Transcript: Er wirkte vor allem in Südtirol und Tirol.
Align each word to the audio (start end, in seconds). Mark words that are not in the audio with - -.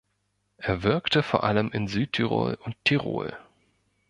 Er 0.57 0.81
wirkte 0.81 1.21
vor 1.21 1.43
allem 1.43 1.69
in 1.71 1.87
Südtirol 1.87 2.57
und 2.63 2.75
Tirol. 2.85 3.37